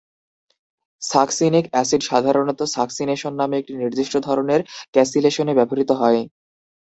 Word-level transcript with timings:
Succinic 1.01 1.65
acid 1.69 2.01
সাধারণত 2.03 2.59
"succination" 2.75 3.33
নামে 3.35 3.55
একটি 3.57 3.73
নির্দিষ্ট 3.81 4.13
ধরনের 4.27 4.61
ক্যাসিলেশনে 4.93 5.53
ব্যবহৃত 5.57 5.89
হয়। 6.01 6.21